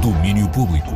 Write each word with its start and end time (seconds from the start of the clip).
Domínio 0.00 0.48
Público. 0.48 0.92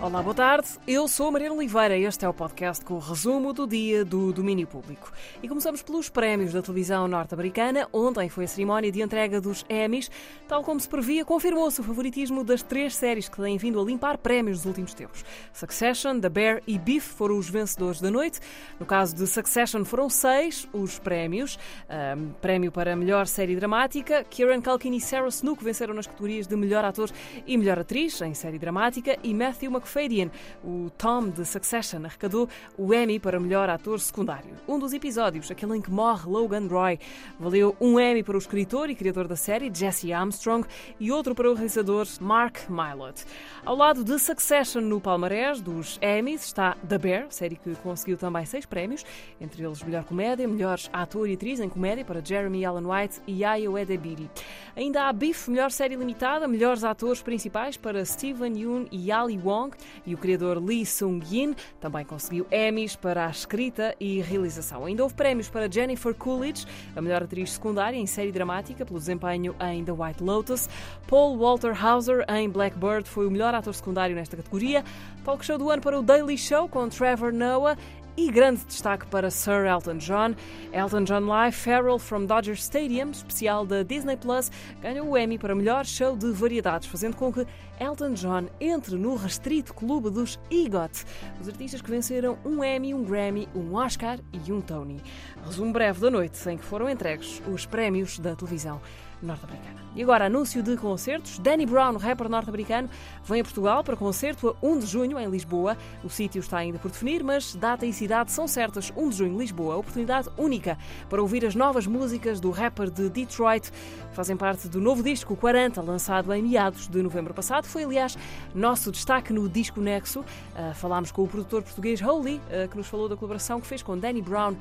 Olá, 0.00 0.22
boa 0.22 0.34
tarde. 0.34 0.68
Eu 0.86 1.08
sou 1.08 1.26
a 1.26 1.32
Mariana 1.32 1.56
Oliveira. 1.56 1.98
Este 1.98 2.24
é 2.24 2.28
o 2.28 2.32
podcast 2.32 2.84
com 2.84 2.94
o 2.94 2.98
resumo 3.00 3.52
do 3.52 3.66
dia 3.66 4.04
do 4.04 4.32
domínio 4.32 4.64
público. 4.64 5.12
E 5.42 5.48
começamos 5.48 5.82
pelos 5.82 6.08
prémios 6.08 6.52
da 6.52 6.62
televisão 6.62 7.08
norte-americana. 7.08 7.88
Ontem 7.92 8.28
foi 8.28 8.44
a 8.44 8.48
cerimónia 8.48 8.92
de 8.92 9.02
entrega 9.02 9.40
dos 9.40 9.66
Emmys. 9.68 10.08
Tal 10.46 10.62
como 10.62 10.78
se 10.78 10.88
previa, 10.88 11.24
confirmou-se 11.24 11.80
o 11.80 11.84
favoritismo 11.84 12.44
das 12.44 12.62
três 12.62 12.94
séries 12.94 13.28
que 13.28 13.42
têm 13.42 13.58
vindo 13.58 13.80
a 13.80 13.84
limpar 13.84 14.18
prémios 14.18 14.58
nos 14.58 14.66
últimos 14.66 14.94
tempos. 14.94 15.24
Succession, 15.52 16.20
The 16.20 16.28
Bear 16.28 16.62
e 16.64 16.78
Beef 16.78 17.04
foram 17.04 17.36
os 17.36 17.50
vencedores 17.50 18.00
da 18.00 18.08
noite. 18.08 18.38
No 18.78 18.86
caso 18.86 19.16
de 19.16 19.26
Succession, 19.26 19.84
foram 19.84 20.08
seis 20.08 20.68
os 20.72 21.00
prémios. 21.00 21.58
Um, 21.90 22.30
prémio 22.40 22.70
para 22.70 22.94
melhor 22.94 23.26
série 23.26 23.56
dramática. 23.56 24.22
Kieran 24.30 24.62
Culkin 24.62 24.94
e 24.94 25.00
Sarah 25.00 25.26
Snook 25.26 25.62
venceram 25.62 25.92
nas 25.92 26.06
categorias 26.06 26.46
de 26.46 26.54
melhor 26.54 26.84
ator 26.84 27.10
e 27.44 27.58
melhor 27.58 27.80
atriz 27.80 28.20
em 28.22 28.32
série 28.32 28.60
dramática. 28.60 29.18
E 29.24 29.34
Matthew 29.34 29.72
McFadden 29.72 29.87
McFadyen, 29.88 30.30
o 30.62 30.90
Tom 30.96 31.30
de 31.30 31.44
Succession, 31.44 32.04
arrecadou 32.04 32.48
o 32.76 32.92
Emmy 32.92 33.18
para 33.18 33.40
melhor 33.40 33.70
ator 33.70 33.98
secundário. 33.98 34.50
Um 34.68 34.78
dos 34.78 34.92
episódios, 34.92 35.50
aquele 35.50 35.76
em 35.76 35.80
que 35.80 35.90
morre 35.90 36.28
Logan 36.28 36.68
Roy, 36.68 36.98
valeu 37.40 37.74
um 37.80 37.98
Emmy 37.98 38.22
para 38.22 38.36
o 38.36 38.38
escritor 38.38 38.90
e 38.90 38.94
criador 38.94 39.26
da 39.26 39.36
série, 39.36 39.70
Jesse 39.72 40.12
Armstrong, 40.12 40.66
e 41.00 41.10
outro 41.10 41.34
para 41.34 41.50
o 41.50 41.54
realizador 41.54 42.06
Mark 42.20 42.68
Mylod. 42.68 43.24
Ao 43.64 43.74
lado 43.74 44.04
de 44.04 44.18
Succession 44.18 44.82
no 44.82 45.00
palmarés 45.00 45.60
dos 45.60 45.98
Emmys 46.02 46.44
está 46.44 46.76
The 46.86 46.98
Bear, 46.98 47.26
série 47.30 47.56
que 47.56 47.74
conseguiu 47.76 48.16
também 48.18 48.44
seis 48.44 48.66
prémios, 48.66 49.04
entre 49.40 49.64
eles 49.64 49.82
melhor 49.82 50.04
comédia, 50.04 50.46
melhor 50.46 50.78
ator 50.92 51.28
e 51.28 51.34
atriz 51.34 51.60
em 51.60 51.68
comédia 51.68 52.04
para 52.04 52.24
Jeremy 52.24 52.64
Allen 52.64 52.86
White 52.86 53.20
e 53.26 53.44
Ayo 53.44 53.78
Edebiri. 53.78 54.30
Ainda 54.76 55.04
há 55.04 55.12
Beef, 55.12 55.48
melhor 55.48 55.70
série 55.70 55.96
limitada, 55.96 56.46
melhores 56.46 56.84
atores 56.84 57.22
principais 57.22 57.76
para 57.76 58.04
Steven 58.04 58.58
Yeun 58.58 58.86
e 58.90 59.10
Ali 59.10 59.38
Wong, 59.38 59.76
e 60.06 60.14
o 60.14 60.18
criador 60.18 60.62
Lee 60.62 60.84
Sung-yin 60.84 61.54
também 61.80 62.04
conseguiu 62.04 62.46
Emmys 62.50 62.96
para 62.96 63.26
a 63.26 63.30
escrita 63.30 63.94
e 64.00 64.20
realização. 64.20 64.84
Ainda 64.84 65.02
houve 65.02 65.14
prémios 65.14 65.48
para 65.48 65.70
Jennifer 65.70 66.14
Coolidge, 66.14 66.66
a 66.94 67.00
melhor 67.00 67.22
atriz 67.22 67.52
secundária 67.52 67.96
em 67.96 68.06
série 68.06 68.32
dramática 68.32 68.84
pelo 68.84 68.98
desempenho 68.98 69.54
em 69.60 69.84
The 69.84 69.92
White 69.92 70.22
Lotus. 70.22 70.68
Paul 71.06 71.38
Walter 71.38 71.72
Hauser 71.84 72.24
em 72.28 72.48
Blackbird 72.48 73.08
foi 73.08 73.26
o 73.26 73.30
melhor 73.30 73.54
ator 73.54 73.74
secundário 73.74 74.14
nesta 74.14 74.36
categoria. 74.36 74.84
Talk 75.24 75.44
show 75.44 75.58
do 75.58 75.70
ano 75.70 75.82
para 75.82 75.98
o 75.98 76.02
Daily 76.02 76.38
Show 76.38 76.68
com 76.68 76.88
Trevor 76.88 77.32
Noah 77.32 77.76
e 78.18 78.32
grande 78.32 78.64
destaque 78.64 79.06
para 79.06 79.30
Sir 79.30 79.64
Elton 79.64 79.98
John. 79.98 80.34
Elton 80.72 81.04
John 81.04 81.20
Live 81.26 81.54
Farrell 81.54 82.00
from 82.00 82.26
Dodger 82.26 82.56
Stadium, 82.56 83.12
especial 83.12 83.64
da 83.64 83.84
Disney 83.84 84.16
Plus, 84.16 84.50
ganhou 84.82 85.10
o 85.10 85.16
Emmy 85.16 85.38
para 85.38 85.54
melhor 85.54 85.86
show 85.86 86.16
de 86.16 86.32
variedades, 86.32 86.88
fazendo 86.88 87.14
com 87.14 87.32
que 87.32 87.46
Elton 87.78 88.14
John 88.14 88.46
entre 88.60 88.96
no 88.96 89.14
restrito 89.14 89.72
clube 89.72 90.10
dos 90.10 90.36
EGOT, 90.50 91.04
os 91.40 91.48
artistas 91.48 91.80
que 91.80 91.90
venceram 91.92 92.36
um 92.44 92.64
Emmy, 92.64 92.92
um 92.92 93.04
Grammy, 93.04 93.48
um 93.54 93.74
Oscar 93.74 94.18
e 94.32 94.52
um 94.52 94.60
Tony. 94.60 95.00
Resumo 95.46 95.72
breve 95.72 96.00
da 96.00 96.10
noite 96.10 96.36
em 96.48 96.58
que 96.58 96.64
foram 96.64 96.90
entregues 96.90 97.40
os 97.46 97.66
prémios 97.66 98.18
da 98.18 98.34
televisão 98.34 98.80
norte-americana. 99.22 99.78
E 99.98 100.02
agora, 100.02 100.26
anúncio 100.26 100.62
de 100.62 100.76
concertos. 100.76 101.38
Danny 101.38 101.66
Brown, 101.66 101.96
rapper 101.96 102.28
norte-americano, 102.28 102.88
vem 103.24 103.40
a 103.40 103.44
Portugal 103.44 103.82
para 103.82 103.96
concerto 103.96 104.48
a 104.48 104.66
1 104.66 104.78
de 104.78 104.86
junho 104.86 105.18
em 105.18 105.28
Lisboa. 105.28 105.76
O 106.04 106.08
sítio 106.08 106.38
está 106.38 106.58
ainda 106.58 106.78
por 106.78 106.90
definir, 106.90 107.24
mas 107.24 107.54
data 107.56 107.84
e 107.84 107.92
cidade 107.92 108.30
são 108.30 108.46
certas. 108.46 108.92
1 108.96 109.08
de 109.08 109.16
junho, 109.16 109.38
Lisboa. 109.38 109.76
Oportunidade 109.76 110.28
única 110.36 110.78
para 111.08 111.20
ouvir 111.20 111.44
as 111.44 111.54
novas 111.54 111.86
músicas 111.86 112.38
do 112.38 112.50
rapper 112.50 112.90
de 112.90 113.08
Detroit. 113.08 113.72
Fazem 114.12 114.36
parte 114.36 114.68
do 114.68 114.80
novo 114.80 115.02
disco 115.02 115.34
40, 115.34 115.80
lançado 115.82 116.32
em 116.32 116.42
meados 116.42 116.86
de 116.86 117.02
novembro 117.02 117.34
passado. 117.34 117.66
Foi, 117.66 117.84
aliás, 117.84 118.16
nosso 118.54 118.92
destaque 118.92 119.32
no 119.32 119.48
Disco 119.48 119.80
Nexo. 119.80 120.20
Uh, 120.20 120.74
falámos 120.74 121.10
com 121.10 121.24
o 121.24 121.28
produtor 121.28 121.62
português 121.62 122.00
Holy, 122.00 122.36
uh, 122.36 122.68
que 122.68 122.76
nos 122.76 122.86
falou 122.86 123.08
da 123.08 123.16
colaboração 123.16 123.60
que 123.60 123.66
fez 123.66 123.82
com 123.82 123.98
Danny 123.98 124.22
Brown 124.22 124.52
uh, 124.52 124.56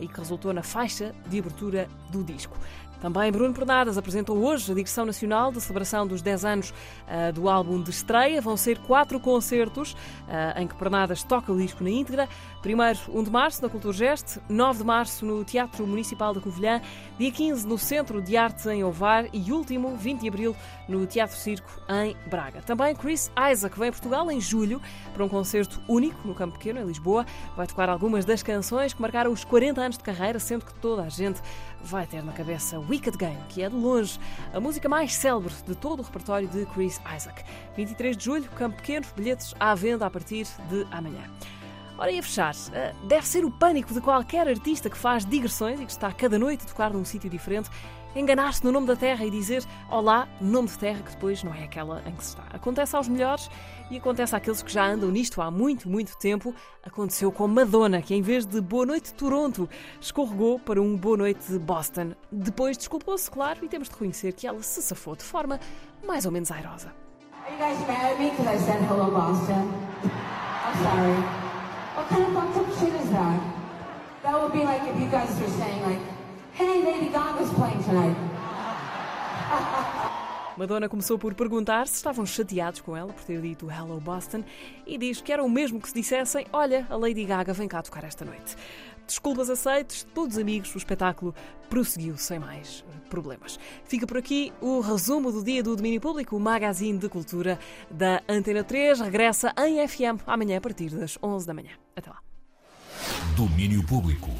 e 0.00 0.08
que 0.08 0.18
resultou 0.18 0.52
na 0.52 0.62
faixa 0.62 1.14
de 1.26 1.38
abertura 1.38 1.88
do 2.10 2.22
disco. 2.22 2.56
Também 3.00 3.32
Bruno 3.32 3.54
Pernadas 3.54 3.96
apresentou 3.96 4.36
hoje 4.38 4.70
a 4.70 4.74
digressão 4.74 5.06
nacional 5.06 5.50
de 5.50 5.60
celebração 5.60 6.06
dos 6.06 6.20
10 6.20 6.44
anos 6.44 6.70
uh, 6.70 7.32
do 7.32 7.48
álbum 7.48 7.82
de 7.82 7.90
estreia. 7.90 8.42
Vão 8.42 8.56
ser 8.56 8.78
quatro 8.78 9.18
concertos 9.18 9.92
uh, 9.92 10.60
em 10.60 10.66
que 10.66 10.74
Pernadas 10.74 11.22
toca 11.22 11.50
o 11.50 11.56
disco 11.56 11.82
na 11.82 11.90
íntegra. 11.90 12.28
Primeiro, 12.60 12.98
1 13.08 13.24
de 13.24 13.30
março, 13.30 13.62
na 13.62 13.70
Cultura 13.70 13.94
Geste, 13.94 14.38
9 14.48 14.80
de 14.80 14.84
março, 14.84 15.24
no 15.24 15.42
Teatro 15.44 15.86
Municipal 15.86 16.34
da 16.34 16.40
Covilhã, 16.40 16.82
dia 17.18 17.30
15, 17.30 17.66
no 17.66 17.78
Centro 17.78 18.20
de 18.20 18.36
Artes 18.36 18.66
em 18.66 18.84
Ovar 18.84 19.26
e 19.32 19.50
último, 19.50 19.96
20 19.96 20.20
de 20.20 20.28
abril, 20.28 20.54
no 20.86 21.06
Teatro 21.06 21.36
Circo 21.36 21.70
em 21.88 22.14
Braga. 22.28 22.60
Também 22.60 22.94
Chris 22.94 23.30
Isaac 23.50 23.78
vem 23.78 23.88
a 23.88 23.92
Portugal 23.92 24.30
em 24.30 24.40
julho 24.40 24.80
para 25.14 25.24
um 25.24 25.28
concerto 25.28 25.80
único 25.88 26.28
no 26.28 26.34
Campo 26.34 26.58
Pequeno, 26.58 26.80
em 26.80 26.84
Lisboa. 26.84 27.24
Vai 27.56 27.66
tocar 27.66 27.88
algumas 27.88 28.26
das 28.26 28.42
canções 28.42 28.92
que 28.92 29.00
marcaram 29.00 29.32
os 29.32 29.42
40 29.42 29.80
anos 29.80 29.96
de 29.96 30.04
carreira, 30.04 30.38
sendo 30.38 30.66
que 30.66 30.74
toda 30.74 31.02
a 31.02 31.08
gente 31.08 31.40
vai 31.82 32.06
ter 32.06 32.22
na 32.22 32.32
cabeça 32.32 32.78
Wicked 32.90 33.16
Game, 33.16 33.38
que 33.48 33.62
é 33.62 33.68
de 33.68 33.76
longe 33.76 34.18
a 34.52 34.58
música 34.58 34.88
mais 34.88 35.14
célebre 35.14 35.54
de 35.64 35.76
todo 35.76 36.00
o 36.00 36.02
repertório 36.02 36.48
de 36.48 36.66
Chris 36.66 37.00
Isaac. 37.16 37.44
23 37.76 38.16
de 38.16 38.24
julho, 38.24 38.50
Campo 38.56 38.76
Pequeno, 38.78 39.06
bilhetes 39.16 39.54
à 39.60 39.76
venda 39.76 40.04
a 40.04 40.10
partir 40.10 40.44
de 40.68 40.84
amanhã. 40.90 41.22
Ora, 41.98 42.10
e 42.10 42.18
a 42.18 42.22
fechar, 42.22 42.54
eh, 42.72 42.94
deve 43.04 43.26
ser 43.26 43.44
o 43.44 43.50
pânico 43.50 43.92
de 43.92 44.00
qualquer 44.00 44.48
artista 44.48 44.88
que 44.88 44.96
faz 44.96 45.24
digressões 45.24 45.80
e 45.80 45.84
que 45.84 45.90
está 45.90 46.10
cada 46.12 46.38
noite 46.38 46.64
a 46.64 46.68
tocar 46.68 46.92
num 46.92 47.04
sítio 47.04 47.28
diferente, 47.28 47.68
enganar-se 48.14 48.64
no 48.64 48.72
nome 48.72 48.86
da 48.86 48.96
terra 48.96 49.24
e 49.24 49.30
dizer 49.30 49.64
olá, 49.90 50.26
nome 50.40 50.68
de 50.68 50.78
terra, 50.78 51.02
que 51.02 51.10
depois 51.10 51.42
não 51.44 51.54
é 51.54 51.64
aquela 51.64 52.02
em 52.06 52.12
que 52.12 52.24
se 52.24 52.30
está. 52.30 52.44
Acontece 52.52 52.96
aos 52.96 53.06
melhores 53.06 53.50
e 53.90 53.98
acontece 53.98 54.34
àqueles 54.34 54.62
que 54.62 54.72
já 54.72 54.86
andam 54.86 55.10
nisto 55.10 55.40
há 55.40 55.50
muito, 55.50 55.88
muito 55.88 56.16
tempo. 56.16 56.54
Aconteceu 56.82 57.30
com 57.30 57.46
Madonna, 57.46 58.00
que 58.00 58.14
em 58.14 58.22
vez 58.22 58.46
de 58.46 58.60
Boa 58.60 58.86
Noite 58.86 59.12
Toronto, 59.14 59.68
escorregou 60.00 60.58
para 60.58 60.80
um 60.80 60.96
Boa 60.96 61.18
Noite 61.18 61.58
Boston. 61.58 62.12
Depois 62.32 62.76
desculpou-se, 62.76 63.30
claro, 63.30 63.64
e 63.64 63.68
temos 63.68 63.88
de 63.88 63.94
reconhecer 63.94 64.32
que 64.32 64.46
ela 64.46 64.62
se 64.62 64.80
safou 64.82 65.14
de 65.14 65.24
forma 65.24 65.60
mais 66.06 66.24
ou 66.24 66.32
menos 66.32 66.50
airosa. 66.50 66.92
Are 67.44 67.52
you 67.52 67.58
guys 67.58 67.78
mad 67.86 68.12
at 68.12 68.18
me 68.18 68.30
because 68.30 68.48
I 68.48 68.58
said 68.58 68.80
hello 68.88 69.10
Boston? 69.10 69.70
I'm 70.64 70.82
sorry. 70.82 71.39
What 72.00 72.08
kind 72.08 72.24
of 72.24 72.32
fucked 72.32 72.56
up 72.56 72.64
shit 72.78 72.94
is 72.94 73.10
that? 73.10 73.40
That 74.22 74.40
would 74.40 74.54
be 74.54 74.64
like 74.64 74.80
if 74.88 74.98
you 74.98 75.08
guys 75.08 75.28
were 75.38 75.50
saying 75.50 75.82
like, 75.82 76.00
hey, 76.54 76.82
Lady 76.82 77.10
Gaga's 77.10 77.52
playing 77.52 77.84
tonight. 77.84 78.16
Madonna 80.56 80.88
começou 80.88 81.18
por 81.18 81.34
perguntar 81.34 81.86
se 81.86 81.96
estavam 81.96 82.24
chateados 82.24 82.80
com 82.80 82.96
ela 82.96 83.12
por 83.12 83.22
ter 83.24 83.42
dito 83.42 83.70
Hello 83.70 84.00
Boston 84.00 84.42
e 84.86 84.96
diz 84.96 85.20
que 85.20 85.30
era 85.30 85.44
o 85.44 85.50
mesmo 85.50 85.78
que 85.78 85.88
se 85.88 85.94
dissessem: 85.94 86.46
Olha, 86.54 86.86
a 86.88 86.96
Lady 86.96 87.26
Gaga 87.26 87.52
vem 87.52 87.68
cá 87.68 87.82
tocar 87.82 88.04
esta 88.04 88.24
noite. 88.24 88.56
Desculpas 89.10 89.50
aceites, 89.50 90.06
todos 90.14 90.38
amigos, 90.38 90.72
o 90.72 90.78
espetáculo 90.78 91.34
prosseguiu 91.68 92.16
sem 92.16 92.38
mais 92.38 92.84
problemas. 93.08 93.58
Fica 93.84 94.06
por 94.06 94.16
aqui 94.16 94.52
o 94.60 94.78
resumo 94.78 95.32
do 95.32 95.42
dia 95.42 95.64
do 95.64 95.74
domínio 95.74 96.00
público, 96.00 96.36
o 96.36 96.40
magazine 96.40 96.96
de 96.96 97.08
cultura 97.08 97.58
da 97.90 98.22
Antena 98.28 98.62
3. 98.62 99.00
Regressa 99.00 99.52
em 99.58 99.86
FM 99.88 100.22
amanhã 100.24 100.58
a 100.58 100.60
partir 100.60 100.90
das 100.90 101.18
11 101.20 101.44
da 101.44 101.52
manhã. 101.52 101.72
Até 101.96 102.08
lá. 102.08 102.20
Domínio 103.34 103.84
Público. 103.84 104.30